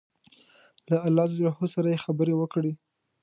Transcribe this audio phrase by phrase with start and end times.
[0.89, 2.73] له الله جل جلاله سره یې خبرې وکړې.